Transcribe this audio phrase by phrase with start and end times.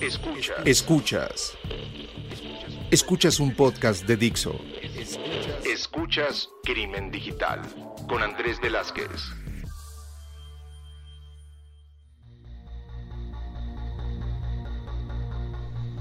[0.00, 0.58] Escuchas.
[0.64, 1.58] Escuchas.
[2.92, 4.54] Escuchas un podcast de Dixo.
[5.64, 7.62] Escuchas Crimen Digital
[8.08, 9.08] con Andrés Velázquez.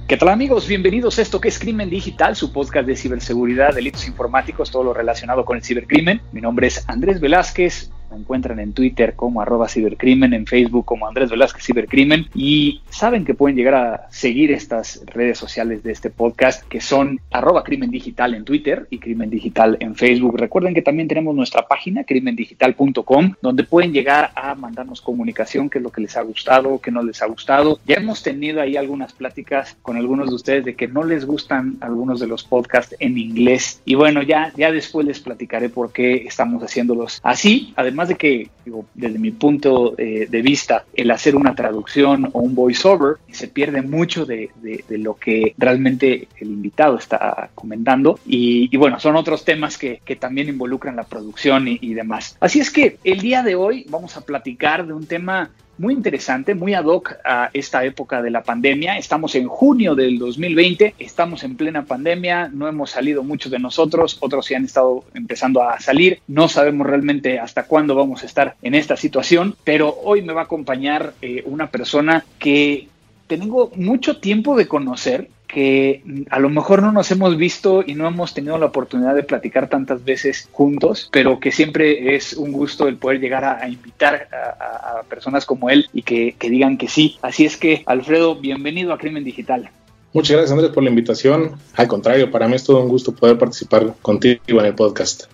[0.08, 0.68] ¿Qué tal amigos?
[0.68, 4.94] Bienvenidos a esto que es Crimen Digital, su podcast de ciberseguridad, delitos informáticos, todo lo
[4.94, 6.22] relacionado con el cibercrimen.
[6.32, 11.08] Mi nombre es Andrés Velázquez, me encuentran en Twitter como arroba cibercrimen, en Facebook como
[11.08, 16.10] Andrés Velázquez Cibercrimen y saben que pueden llegar a seguir estas redes sociales de este
[16.10, 20.38] podcast que son arroba crimen digital en Twitter y crimen digital en Facebook.
[20.38, 25.84] Recuerden que también tenemos nuestra página crimendigital.com donde pueden llegar a mandarnos comunicación, qué es
[25.84, 27.80] lo que les ha gustado, qué no les ha gustado.
[27.86, 31.78] Ya hemos tenido ahí algunas pláticas con algunos de ustedes de que no les gustan
[31.82, 36.26] algunos de los podcasts en inglés y bueno, ya, ya después les platicaré por qué
[36.28, 37.74] estamos haciéndolos así.
[37.76, 42.30] Además, además de que, digo, desde mi punto eh, de vista, el hacer una traducción
[42.32, 44.52] o un voiceover se pierde mucho de,
[44.90, 48.20] lo que realmente el invitado está comentando.
[48.24, 52.38] Y, bueno, son otros temas que, también involucran la producción y demás.
[52.40, 56.56] Así es que el día de hoy vamos a platicar de un tema muy interesante,
[56.56, 58.98] muy ad hoc a esta época de la pandemia.
[58.98, 64.18] Estamos en junio del 2020, estamos en plena pandemia, no hemos salido muchos de nosotros,
[64.20, 68.56] otros sí han estado empezando a salir, no sabemos realmente hasta cuándo vamos a estar
[68.62, 72.88] en esta situación, pero hoy me va a acompañar eh, una persona que
[73.28, 78.08] tengo mucho tiempo de conocer, que a lo mejor no nos hemos visto y no
[78.08, 82.88] hemos tenido la oportunidad de platicar tantas veces juntos, pero que siempre es un gusto
[82.88, 87.18] el poder llegar a, invitar a, personas como él y que, que digan que sí.
[87.22, 89.70] Así es que, Alfredo, bienvenido a Crimen Digital.
[90.14, 91.54] Muchas gracias Andrés por la invitación.
[91.76, 95.26] Al contrario, para mí es todo un gusto poder participar contigo en el podcast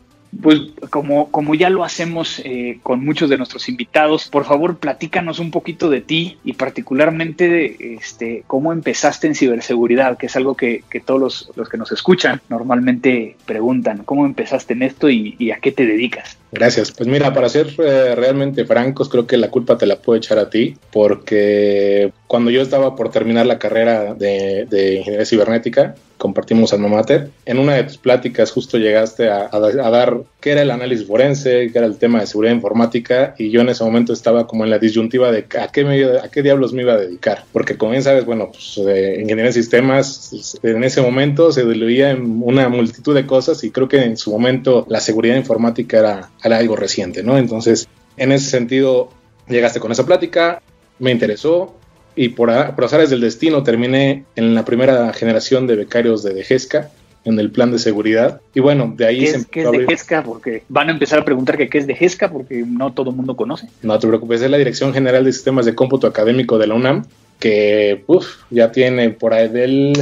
[0.41, 5.39] pues como, como ya lo hacemos eh, con muchos de nuestros invitados, por favor platícanos
[5.39, 10.83] un poquito de ti y particularmente este, cómo empezaste en ciberseguridad, que es algo que,
[11.05, 15.85] todos los, que nos escuchan normalmente preguntan, ¿cómo empezaste en esto y, a qué te
[15.85, 16.37] dedicas?
[16.51, 16.91] Gracias.
[16.91, 20.37] Pues mira, para ser eh, realmente francos, creo que la culpa te la puedo echar
[20.37, 26.71] a ti, porque cuando yo estaba por terminar la carrera de, de ingeniería cibernética, compartimos
[26.71, 27.31] alma mater.
[27.45, 31.77] En una de tus pláticas justo llegaste a, dar qué era el análisis forense, qué
[31.77, 34.79] era el tema de seguridad informática y yo en ese momento estaba como en la
[34.79, 37.43] disyuntiva de a qué, a qué diablos me iba a dedicar.
[37.51, 42.11] Porque como bien sabes, bueno, pues eh, ingeniería de sistemas en ese momento se diluía
[42.11, 46.29] en una multitud de cosas y creo que en su momento la seguridad informática era,
[46.41, 47.37] era algo reciente, ¿no?
[47.37, 49.09] Entonces, en ese sentido,
[49.49, 50.61] llegaste con esa plática,
[50.99, 51.75] me interesó,
[52.15, 56.91] y por, por azares del destino terminé en la primera generación de becarios de Degesca
[57.25, 58.41] en el plan de seguridad.
[58.53, 60.23] Y bueno, de ahí ¿Qué es, ¿qué es Degesca?
[60.23, 63.35] Porque van a empezar a preguntar que qué es Degesca porque no todo el mundo
[63.35, 63.67] conoce.
[63.81, 67.05] No te preocupes, es la Dirección General de Sistemas de Cómputo Académico de la UNAM,
[67.39, 68.03] que
[68.49, 69.93] ya tiene por ahí del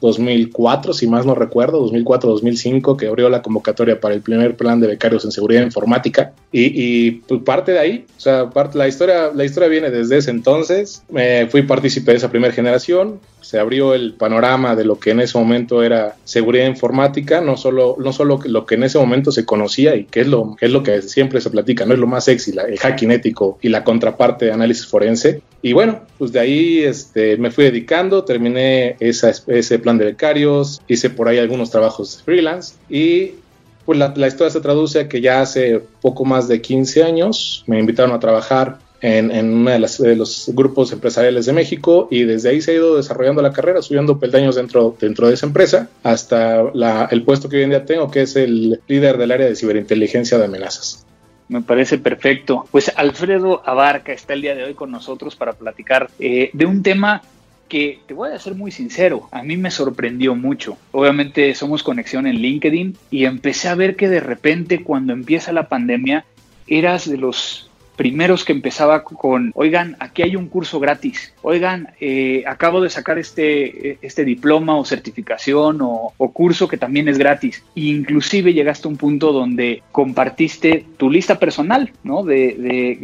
[0.00, 4.86] 2004, si más no recuerdo, 2004-2005, que abrió la convocatoria para el primer plan de
[4.86, 6.32] becarios en seguridad informática.
[6.52, 10.30] Y, pues, parte de ahí, o sea, parte, la, historia, la historia viene desde ese
[10.30, 11.02] entonces.
[11.10, 15.20] me fui partícipe de esa primera generación, se abrió el panorama de lo que en
[15.20, 19.46] ese momento era seguridad informática, no solo, no solo lo que en ese momento se
[19.46, 22.26] conocía y que es lo, es lo que siempre se platica, no es lo más
[22.26, 25.40] sexy, el hacking ético y la contraparte de análisis forense.
[25.62, 31.08] Y bueno, pues de ahí este, me fui dedicando, terminé ese plan de becarios, hice
[31.08, 33.36] por ahí algunos trabajos freelance y
[33.86, 37.64] pues la, la historia se traduce a que ya hace poco más de 15 años
[37.66, 42.50] me invitaron a trabajar en, uno de, de, los grupos empresariales de México y desde
[42.50, 46.62] ahí se ha ido desarrollando la carrera, subiendo peldaños dentro, dentro de esa empresa hasta
[47.10, 50.38] el puesto que hoy en día tengo, que es el líder del área de ciberinteligencia
[50.38, 51.06] de amenazas.
[51.48, 52.66] Me parece perfecto.
[52.70, 56.82] Pues Alfredo Abarca está el día de hoy con nosotros para platicar eh, de un
[56.82, 57.22] tema
[57.68, 60.78] que te voy a ser muy sincero, a mí me sorprendió mucho.
[60.90, 65.68] Obviamente somos conexión en LinkedIn y empecé a ver que de repente cuando empieza la
[65.68, 66.24] pandemia
[66.66, 72.44] eras de los primeros que empezaba con, oigan, aquí hay un curso gratis, oigan, eh,
[72.46, 77.64] acabo de sacar este, este diploma o certificación o, curso que también es gratis.
[77.74, 82.22] E inclusive llegaste a un punto donde compartiste tu lista personal, ¿no?
[82.22, 82.54] De,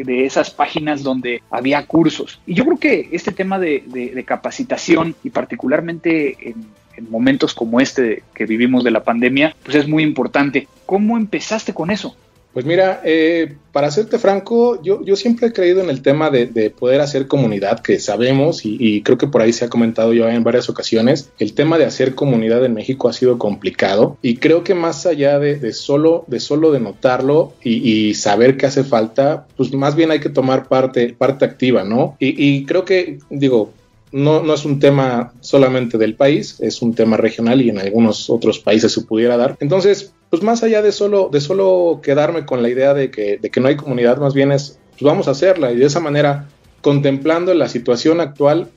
[0.06, 2.40] de, esas páginas donde había cursos.
[2.46, 6.66] Y yo creo que este tema de, de capacitación y particularmente en,
[6.96, 10.69] en momentos como este que vivimos de la pandemia, pues es muy importante.
[10.86, 12.16] ¿Cómo empezaste con eso?
[12.54, 16.70] Pues mira, eh, para serte franco, yo, yo, siempre he creído en el tema de,
[16.70, 20.44] poder hacer comunidad, que sabemos, y, creo que por ahí se ha comentado yo en
[20.44, 24.74] varias ocasiones, el tema de hacer comunidad en México ha sido complicado y creo que
[24.74, 29.96] más allá de, solo, de solo de notarlo y, saber que hace falta, pues más
[29.96, 32.16] bien hay que tomar parte, parte activa, ¿no?
[32.20, 33.72] Y, y creo que, digo,
[34.14, 38.31] no, no es un tema solamente del país, es un tema regional y en algunos
[38.31, 39.56] otros países se pudiera dar.
[39.58, 43.50] Entonces, pues más allá de solo, de solo quedarme con la idea de que, de
[43.50, 46.49] que no hay comunidad, más bien es, pues vamos a hacerla y de esa manera,
[46.81, 48.69] contemplando la situación actual,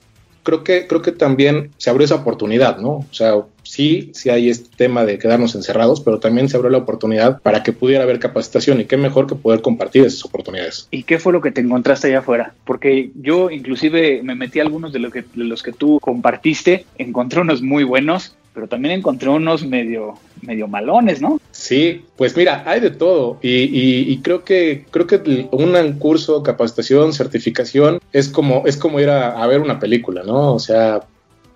[0.42, 2.90] creo que, creo que también se abrió esa oportunidad, ¿no?
[2.90, 3.36] O sea,
[3.78, 7.62] sí, sí hay este tema de quedarnos encerrados, pero también se abrió la oportunidad para
[7.62, 10.88] que pudiera haber capacitación y qué mejor que poder compartir esas oportunidades.
[10.90, 12.56] ¿Y qué fue lo que te encontraste allá afuera?
[12.66, 16.86] Porque yo inclusive me metí a algunos de, lo que, de los que tú compartiste,
[16.98, 21.40] encontré unos muy buenos, pero también encontré unos medio, medio malones, ¿no?
[21.52, 28.00] Sí, pues mira, hay de todo y, creo que creo que un curso, capacitación, certificación
[28.12, 30.56] es como es como ir a, a ver una película, ¿no?
[30.56, 31.02] O sea,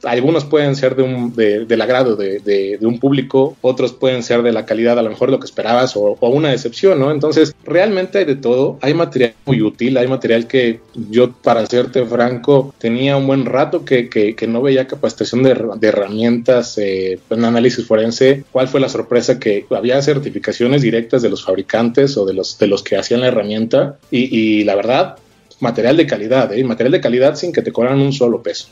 [0.04, 4.52] algunos pueden ser de un, de, del agrado de, un público, otros pueden ser de
[4.52, 7.12] la calidad a lo mejor lo que esperabas o, una decepción, ¿no?
[7.12, 12.06] Entonces, realmente hay de todo, hay material muy útil, hay material que yo, para serte
[12.06, 15.52] franco, tenía un buen rato que, que, que no veía capacitación de,
[15.82, 18.44] herramientas eh, en análisis forense.
[18.52, 19.40] ¿Cuál fue la sorpresa?
[19.40, 23.28] Que había certificaciones directas de los fabricantes o de los, de los que hacían la
[23.28, 25.18] herramienta y, y la verdad,
[25.60, 26.64] material de calidad, ¿eh?
[26.64, 28.68] material de calidad sin que te cobran un solo peso.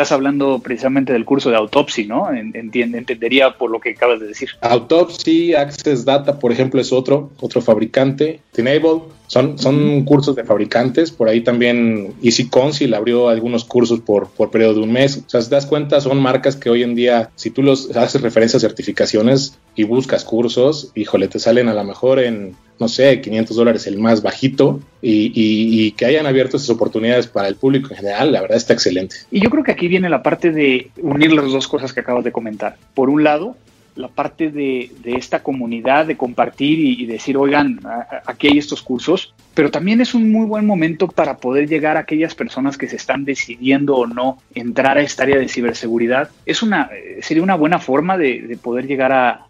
[0.00, 2.32] Estás hablando precisamente del curso de autopsy, ¿no?
[2.32, 4.48] entendería por lo que acabas de decir.
[4.62, 8.40] Autopsy, Access Data, por ejemplo, es otro, otro fabricante.
[8.50, 11.12] Tenable, son, son cursos de fabricantes.
[11.12, 15.22] Por ahí también Easy Council abrió algunos cursos por, por periodo de un mes.
[15.24, 17.96] O sea, si te das cuenta, son marcas que hoy en día, si tú los
[17.96, 22.88] haces referencia a certificaciones y buscas cursos, híjole, te salen a lo mejor en no
[22.88, 27.90] sé, 500 dólares el más bajito y, que hayan abierto esas oportunidades para el público
[27.90, 29.16] en general, la verdad está excelente.
[29.30, 32.24] Y yo creo que aquí viene la parte de unir las dos cosas que acabas
[32.24, 32.78] de comentar.
[32.94, 33.54] Por un lado,
[33.96, 37.80] la parte de, esta comunidad, de compartir y, decir, oigan,
[38.26, 42.00] aquí hay estos cursos, pero también es un muy buen momento para poder llegar a
[42.00, 46.30] aquellas personas que se están decidiendo o no entrar a esta área de ciberseguridad.
[46.46, 46.90] Es una,
[47.20, 49.46] sería una buena forma de poder llegar a,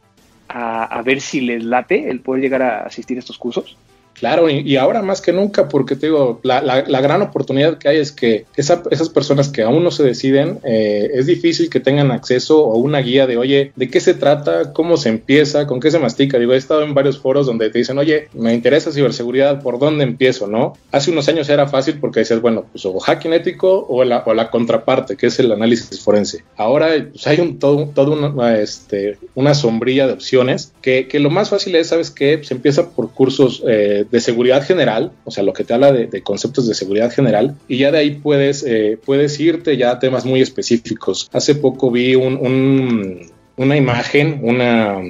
[0.53, 3.77] a, ver si les late el poder llegar a asistir a estos cursos?
[4.21, 7.97] Claro, y, ahora más que nunca, porque te digo, la, la, gran oportunidad que hay
[7.97, 12.63] es que esas personas que aún no se deciden, eh, es difícil que tengan acceso
[12.63, 14.75] o una guía de, oye, ¿de qué se trata?
[14.75, 15.67] ¿Cómo se empieza?
[15.67, 16.39] ¿Con qué se mastica?
[16.39, 20.05] Digo, he estado en varios foros donde te dicen, oye, me interesa ciberseguridad, ¿por dónde
[20.05, 20.47] empiezo?
[20.47, 20.75] ¿No?
[20.93, 24.35] Hace unos años era fácil porque decías, bueno, pues o hacking ético o la, o
[24.35, 26.45] la contraparte, que es el análisis forense.
[26.59, 31.31] Ahora pues, hay un, todo, todo una, este, una sombrilla de opciones que, que, lo
[31.31, 32.39] más fácil es, ¿sabes qué?
[32.43, 36.23] Se empieza por cursos eh, de seguridad general, o sea, lo que te habla de,
[36.23, 40.25] conceptos de seguridad general, y ya de ahí puedes, eh, puedes irte ya a temas
[40.25, 41.29] muy específicos.
[41.33, 45.01] Hace poco vi un, una imagen, una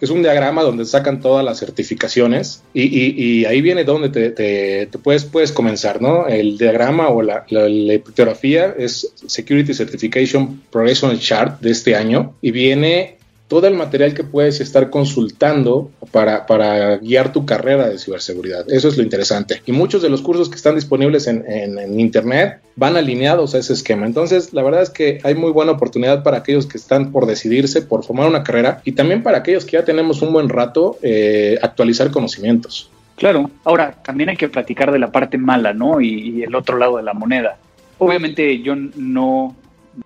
[0.00, 4.98] es un diagrama donde sacan todas las certificaciones y, y, ahí viene donde te, te,
[4.98, 6.26] puedes, puedes comenzar, ¿no?
[6.28, 7.66] El diagrama o la, la,
[8.78, 13.17] es Security Certification Progression Chart de este año y viene
[13.48, 18.70] todo el material que puedes estar consultando para, para, guiar tu carrera de ciberseguridad.
[18.70, 19.62] Eso es lo interesante.
[19.64, 23.72] Y muchos de los cursos que están disponibles en, en, Internet van alineados a ese
[23.72, 24.06] esquema.
[24.06, 27.80] Entonces, la verdad es que hay muy buena oportunidad para aquellos que están por decidirse,
[27.80, 31.58] por formar una carrera y también para aquellos que ya tenemos un buen rato eh,
[31.62, 32.90] actualizar conocimientos.
[33.16, 36.00] Claro, ahora también hay que platicar de la parte mala, ¿no?
[36.00, 37.56] Y el otro lado de la moneda.
[37.98, 39.56] Obviamente yo no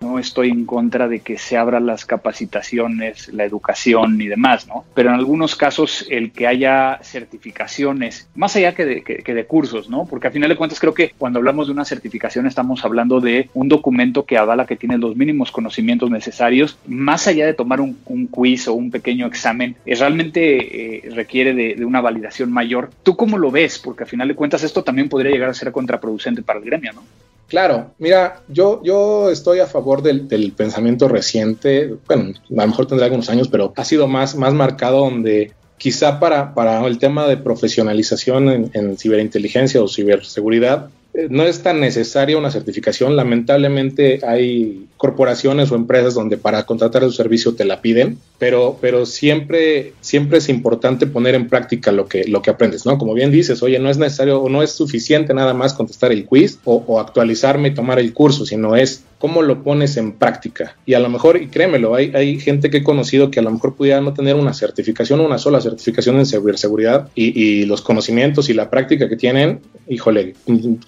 [0.01, 4.85] no estoy en contra de que se abran las capacitaciones, la educación y demás, ¿no?
[4.93, 9.89] Pero en algunos casos el que haya certificaciones, más allá que de, que, de cursos,
[9.89, 10.05] ¿no?
[10.05, 13.49] Porque al final de cuentas creo que cuando hablamos de una certificación estamos hablando de
[13.53, 17.93] un documento que avala que tiene los mínimos conocimientos necesarios, más allá de tomar un,
[18.31, 22.89] quiz o un pequeño examen, es realmente eh, requiere de, de una validación mayor.
[23.03, 23.79] ¿Tú cómo lo ves?
[23.79, 26.93] Porque al final de cuentas esto también podría llegar a ser contraproducente para el gremio,
[26.93, 27.03] ¿no?
[27.47, 33.05] Claro, mira, yo, yo estoy a favor del, pensamiento reciente, bueno, a lo mejor tendrá
[33.05, 37.37] algunos años, pero ha sido más, más marcado donde quizá para, para el tema de
[37.37, 40.89] profesionalización en, en ciberinteligencia o ciberseguridad,
[41.29, 43.15] no es tan necesaria una certificación.
[43.15, 49.05] Lamentablemente hay corporaciones o empresas donde para contratar su servicio te la piden, pero, pero
[49.05, 52.97] siempre, siempre es importante poner en práctica lo que, lo que aprendes, ¿no?
[52.97, 56.25] Como bien dices, oye, no es necesario o no es suficiente nada más contestar el
[56.25, 60.77] quiz o, actualizarme y tomar el curso, sino es cómo lo pones en práctica.
[60.85, 63.51] Y a lo mejor, y créemelo, hay, hay gente que he conocido que a lo
[63.51, 68.49] mejor pudiera no tener una certificación, una sola certificación en ciberseguridad y, y los conocimientos
[68.49, 70.35] y la práctica que tienen, híjole,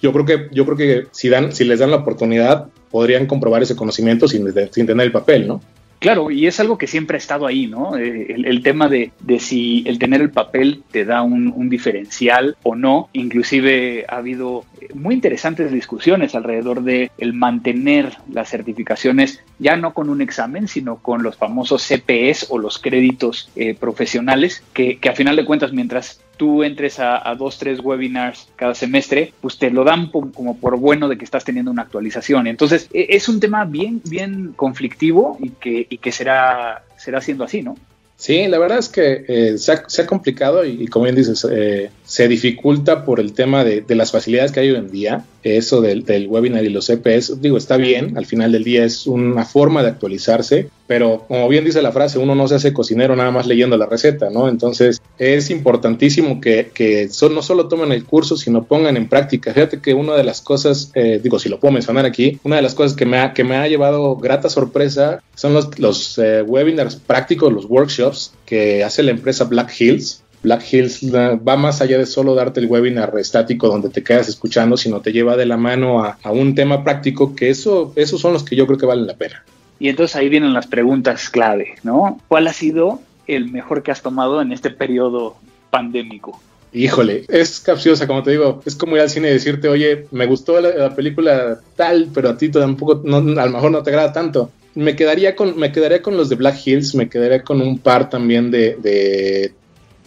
[0.02, 3.62] yo creo que, yo creo que si, dan, si les dan la oportunidad, podrían comprobar
[3.62, 5.60] ese conocimiento sin, sin tener el papel, ¿no?
[5.98, 7.96] Claro, y es algo que siempre ha estado ahí, ¿no?
[7.96, 13.08] Eh, el, tema de, si el tener el papel te da un, diferencial o no.
[13.12, 20.10] Inclusive ha habido muy interesantes discusiones alrededor de el mantener las certificaciones ya no con
[20.10, 25.14] un examen, sino con los famosos CPS o los créditos eh, profesionales, que, que a
[25.14, 29.84] final de cuentas, mientras tú entres a, dos, tres webinars cada semestre, pues te lo
[29.84, 32.46] dan como por bueno de que estás teniendo una actualización.
[32.46, 37.44] Entonces, e, es un tema bien, bien conflictivo y que, y que será, será siendo
[37.44, 37.76] así, ¿no?
[38.18, 42.28] Sí, la verdad es que eh, se, ha, complicado y, como bien dices, eh, se
[42.28, 45.24] dificulta por el tema de, las facilidades que hay hoy en día.
[45.46, 49.44] Eso del, webinar y los EPS, digo, está bien, al final del día es una
[49.44, 53.30] forma de actualizarse, pero como bien dice la frase, uno no se hace cocinero nada
[53.30, 54.48] más leyendo la receta, ¿no?
[54.48, 59.54] Entonces es importantísimo que, que no solo tomen el curso, sino pongan en práctica.
[59.54, 62.62] Fíjate que una de las cosas, eh, digo, si lo puedo mencionar aquí, una de
[62.62, 66.96] las cosas que me ha, que me ha llevado grata sorpresa son los, los webinars
[66.96, 72.06] prácticos, los workshops que hace la empresa Black Hills Black Hills va más allá de
[72.06, 76.04] solo darte el webinar estático donde te quedas escuchando, sino te lleva de la mano
[76.04, 79.16] a, un tema práctico que eso, esos son los que yo creo que valen la
[79.16, 79.42] pena.
[79.80, 82.20] Y entonces ahí vienen las preguntas clave, ¿no?
[82.28, 85.36] ¿Cuál ha sido el mejor que has tomado en este periodo
[85.70, 86.40] pandémico?
[86.72, 90.26] Híjole, es capciosa, como te digo, es como ir al cine y decirte, oye, me
[90.26, 94.12] gustó la, película tal, pero a ti tampoco, no, a lo mejor no te agrada
[94.12, 94.52] tanto.
[94.76, 98.10] Me quedaría con, me quedaría con los de Black Hills, me quedaría con un par
[98.10, 99.54] también de, de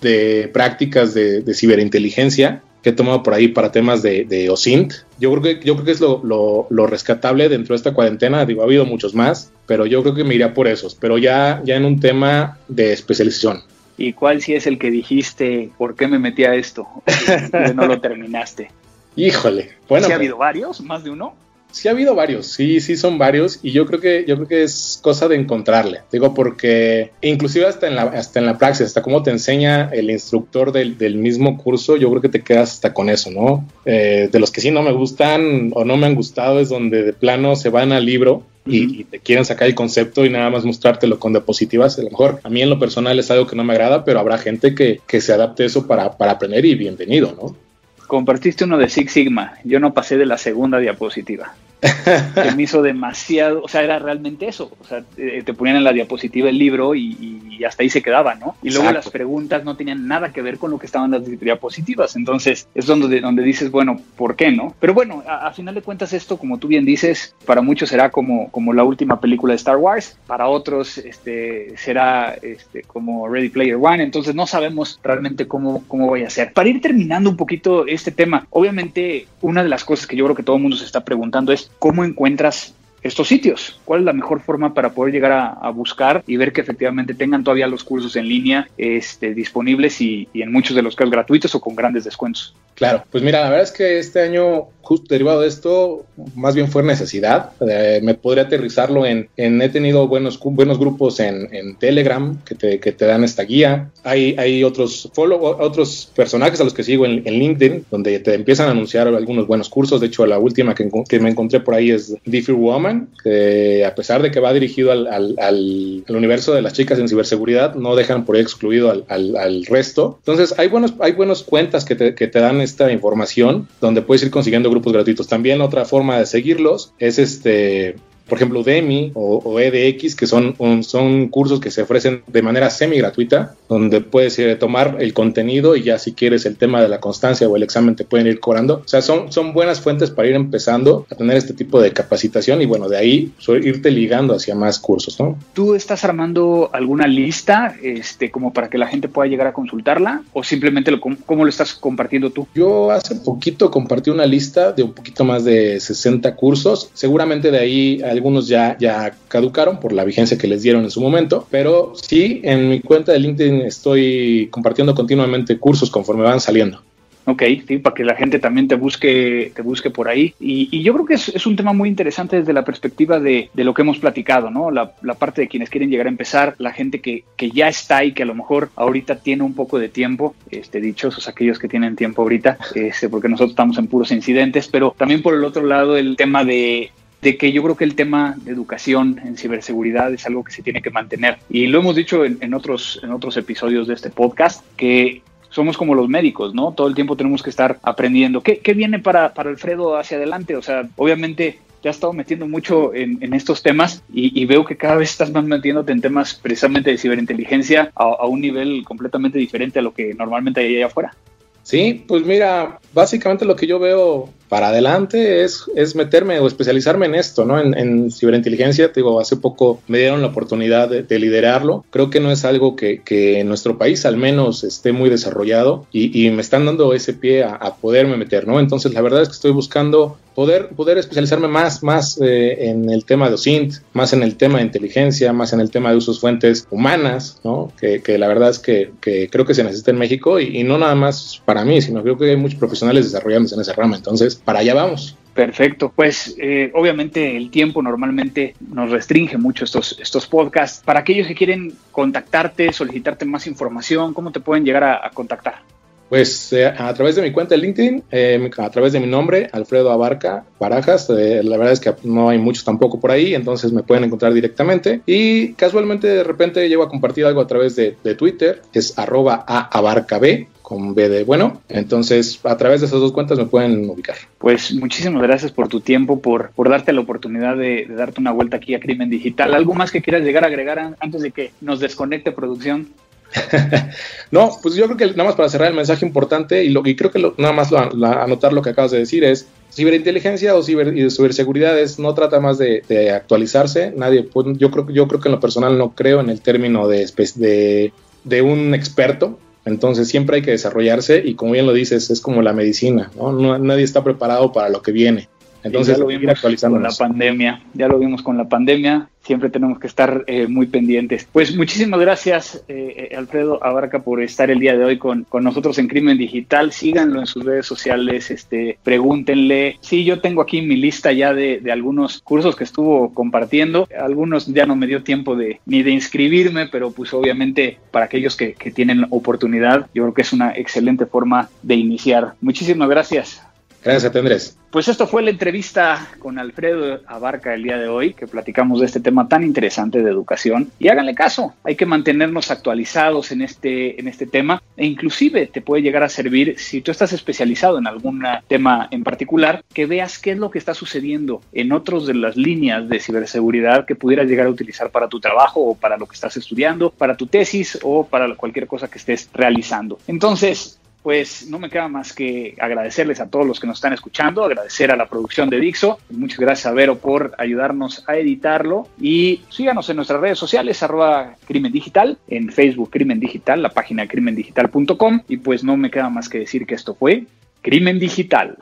[0.01, 4.93] de prácticas de, ciberinteligencia que he tomado por ahí para temas de, OSINT.
[5.19, 8.45] Yo creo que, yo creo que es lo, rescatable dentro de esta cuarentena.
[8.45, 11.61] Digo, ha habido muchos más, pero yo creo que me iría por esos, pero ya,
[11.65, 13.63] ya en un tema de especialización.
[13.97, 16.87] ¿Y cuál si es el que dijiste, por qué me metí a esto?
[17.75, 18.71] no lo terminaste.
[19.17, 20.07] Híjole, bueno.
[20.07, 20.79] ¿Sí ha habido varios?
[20.79, 21.35] ¿Más de uno?
[21.71, 24.63] Sí ha habido varios, sí, sí son varios y yo creo que yo creo que
[24.63, 26.01] es cosa de encontrarle.
[26.11, 30.09] Digo porque inclusive hasta en la hasta en la praxis, hasta cómo te enseña el
[30.09, 33.67] instructor del, mismo curso, yo creo que te quedas hasta con eso, ¿no?
[33.85, 37.03] Eh, de los que sí no me gustan o no me han gustado es donde
[37.03, 40.65] de plano se van al libro y, te quieren sacar el concepto y nada más
[40.65, 41.97] mostrártelo con diapositivas.
[41.99, 44.19] A lo mejor a mí en lo personal es algo que no me agrada, pero
[44.19, 47.68] habrá gente que, que se adapte a eso para, para aprender y bienvenido, ¿no?
[48.09, 49.53] Compartiste uno de Six Sigma.
[49.63, 51.53] Yo no pasé de la segunda diapositiva.
[52.43, 55.93] que me hizo demasiado, o sea, era realmente eso, o sea, te, ponían en la
[55.93, 58.55] diapositiva el libro y, hasta ahí se quedaba, ¿no?
[58.63, 62.15] Y luego las preguntas no tenían nada que ver con lo que estaban las diapositivas,
[62.15, 64.73] entonces es donde, donde dices, bueno, ¿por qué no?
[64.79, 68.49] Pero bueno, a, final de cuentas esto, como tú bien dices, para muchos será como,
[68.51, 73.75] como la última película de Star Wars, para otros este, será este, como Ready Player
[73.75, 76.53] One, entonces no sabemos realmente cómo, cómo vaya a ser.
[76.53, 80.35] Para ir terminando un poquito este tema, obviamente una de las cosas que yo creo
[80.35, 83.79] que todo el mundo se está preguntando es, ¿cómo encuentras estos sitios?
[83.85, 87.43] ¿Cuál es la mejor forma para poder llegar a, buscar y ver que efectivamente tengan
[87.43, 91.53] todavía los cursos en línea este, disponibles y, y, en muchos de los casos gratuitos
[91.55, 92.55] o con grandes descuentos?
[92.79, 96.67] Claro, pues mira, la verdad es que este año justo derivado de esto, más bien
[96.67, 97.51] fue necesidad.
[97.61, 102.91] Eh, me podría aterrizarlo en, he tenido buenos, buenos grupos en, Telegram que te, que
[102.91, 103.91] te, dan esta guía.
[104.03, 108.67] Hay, hay otros, follow, otros personajes a los que sigo en, LinkedIn, donde te empiezan
[108.67, 110.01] a anunciar algunos buenos cursos.
[110.01, 113.93] De hecho, la última que, que me encontré por ahí es Differ Woman, que a
[113.93, 117.95] pesar de que va dirigido al, al, al, universo de las chicas en ciberseguridad, no
[117.95, 120.15] dejan por ahí excluido al, resto.
[120.21, 124.23] Entonces, hay buenos, hay buenas cuentas que te, que te dan esta información, donde puedes
[124.23, 125.27] ir consiguiendo grupos gratuitos.
[125.27, 127.95] También otra forma de seguirlos es este
[128.29, 132.97] por ejemplo, DEMI o, EDX, que son, son cursos que se ofrecen de manera semi
[132.97, 136.99] gratuita, donde puedes eh, tomar el contenido y ya si quieres el tema de la
[136.99, 138.81] constancia o el examen te pueden ir cobrando.
[138.85, 142.61] O sea, son, son buenas fuentes para ir empezando a tener este tipo de capacitación
[142.61, 145.37] y bueno, de ahí irte ligando hacia más cursos, ¿no?
[145.53, 150.21] ¿Tú estás armando alguna lista este, como para que la gente pueda llegar a consultarla
[150.33, 152.47] o simplemente lo, cómo lo estás compartiendo tú?
[152.53, 156.89] Yo hace poquito compartí una lista de un poquito más de 60 cursos.
[156.93, 161.01] Seguramente de ahí algunos ya, ya caducaron por la vigencia que les dieron en su
[161.01, 166.81] momento, pero sí, en mi cuenta de LinkedIn estoy compartiendo continuamente cursos conforme van saliendo.
[167.29, 170.33] Ok, sí, para que la gente también te busque, te busque por ahí.
[170.39, 173.83] Y, yo creo que es, un tema muy interesante desde la perspectiva de, lo que
[173.83, 174.71] hemos platicado, ¿no?
[174.71, 178.13] La, parte de quienes quieren llegar a empezar, la gente que, que, ya está y
[178.13, 181.95] que a lo mejor ahorita tiene un poco de tiempo, este, dichosos aquellos que tienen
[181.95, 185.97] tiempo ahorita, este, porque nosotros estamos en puros incidentes, pero también por el otro lado
[185.97, 190.25] el tema de de que yo creo que el tema de educación en ciberseguridad es
[190.25, 191.37] algo que se tiene que mantener.
[191.49, 195.95] Y lo hemos dicho en, otros, en otros episodios de este podcast, que somos como
[195.95, 196.73] los médicos, ¿no?
[196.73, 198.41] Todo el tiempo tenemos que estar aprendiendo.
[198.41, 200.55] ¿Qué, qué viene para, para Alfredo hacia adelante?
[200.55, 204.95] O sea, obviamente te has estado metiendo mucho en, estos temas y, veo que cada
[204.95, 209.79] vez estás más metiéndote en temas precisamente de ciberinteligencia a, a un nivel completamente diferente
[209.79, 211.15] a lo que normalmente hay allá afuera.
[211.63, 217.05] Sí, pues mira, básicamente lo que yo veo para adelante es, es meterme o especializarme
[217.05, 217.59] en esto, ¿no?
[217.59, 221.85] En, ciberinteligencia, te digo, hace poco me dieron la oportunidad de, liderarlo.
[221.91, 225.85] Creo que no es algo que, que, en nuestro país al menos esté muy desarrollado
[225.91, 228.59] y, y me están dando ese pie a, a, poderme meter, ¿no?
[228.59, 233.03] Entonces la verdad es que estoy buscando poder, poder especializarme más, más eh, en el
[233.03, 236.21] tema de OSINT, más en el tema de inteligencia, más en el tema de usos
[236.21, 237.73] fuentes humanas, ¿no?
[237.77, 240.63] Que, que la verdad es que, que, creo que se necesita en México y, y
[240.63, 243.97] no nada más para mí, sino creo que hay muchos profesionales desarrollándose en esa rama.
[243.97, 245.15] Entonces, para allá vamos.
[245.33, 250.83] Perfecto, pues eh, obviamente el tiempo normalmente nos restringe mucho estos, estos podcasts.
[250.83, 255.61] Para aquellos que quieren contactarte, solicitarte más información, ¿cómo te pueden llegar a, contactar?
[256.09, 259.49] Pues eh, a través de mi cuenta de LinkedIn, eh, a través de mi nombre,
[259.51, 261.09] Alfredo Abarca Barajas.
[261.09, 265.01] la verdad es que no hay muchos tampoco por ahí, entonces me pueden encontrar directamente.
[265.05, 269.45] Y casualmente de repente llego a compartir algo a través de, de Twitter, es arroba
[269.47, 271.61] a B con B de bueno.
[271.67, 274.15] Entonces, a través de esas dos cuentas me pueden ubicar.
[274.37, 278.57] Pues muchísimas gracias por tu tiempo, por, por darte la oportunidad de, darte una vuelta
[278.57, 279.55] aquí a Crimen Digital.
[279.55, 282.89] ¿Algo más que quieras llegar a agregar antes de que nos desconecte producción?
[284.31, 286.95] no, pues yo creo que nada más para cerrar el mensaje importante y, lo, y
[286.95, 292.13] creo que nada más anotar lo que acabas de decir es ciberinteligencia o ciberseguridad no
[292.13, 293.93] trata más de, actualizarse.
[293.95, 296.87] Nadie, pues, yo creo, yo creo que en lo personal no creo en el término
[296.87, 297.91] de,
[298.23, 302.41] de un experto entonces siempre hay que desarrollarse y como bien lo dices, es como
[302.41, 303.57] la medicina, ¿no?
[303.59, 305.29] nadie está preparado para lo que viene.
[305.63, 309.79] Entonces, ya lo vimos con la pandemia, ya lo vimos con la pandemia, siempre tenemos
[309.79, 311.27] que estar eh, muy pendientes.
[311.31, 315.43] Pues muchísimas gracias, eh, eh, Alfredo Abarca, por estar el día de hoy con, con,
[315.43, 316.71] nosotros en Crimen Digital.
[316.71, 319.77] Síganlo en sus redes sociales, este, pregúntenle.
[319.81, 323.87] Sí, yo tengo aquí mi lista ya de, de, algunos cursos que estuvo compartiendo.
[323.99, 328.35] Algunos ya no me dio tiempo de ni de inscribirme, pero pues obviamente para aquellos
[328.35, 332.33] que, que tienen oportunidad, yo creo que es una excelente forma de iniciar.
[332.41, 333.43] Muchísimas gracias.
[333.83, 334.57] Gracias, Andrés.
[334.71, 338.85] Pues esto fue la entrevista con Alfredo Abarca el día de hoy, que platicamos de
[338.85, 340.71] este tema tan interesante de educación.
[340.77, 345.61] Y háganle caso, hay que mantenernos actualizados en este, en este tema e inclusive te
[345.61, 350.19] puede llegar a servir si tú estás especializado en algún tema en particular, que veas
[350.19, 354.27] qué es lo que está sucediendo en otros de las líneas de ciberseguridad que pudieras
[354.27, 357.79] llegar a utilizar para tu trabajo o para lo que estás estudiando, para tu tesis
[357.81, 359.97] o para cualquier cosa que estés realizando.
[360.07, 364.43] Entonces, pues no me queda más que agradecerles a todos los que nos están escuchando,
[364.43, 368.87] agradecer a la producción de Dixo, muchas gracias a Vero por ayudarnos a editarlo.
[368.99, 374.07] Y síganos en nuestras redes sociales, arroba Crimen Digital, en Facebook Crimen Digital, la página
[374.07, 377.25] crimendigital.com y pues no me queda más que decir que esto fue
[377.61, 378.57] Crimen Digital.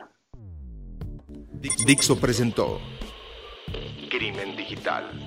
[1.85, 2.79] Dixo presentó
[4.09, 5.26] Crimen Digital